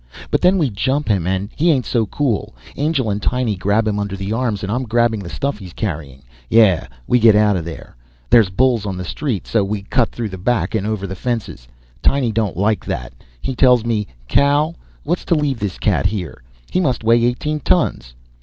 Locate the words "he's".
5.59-5.73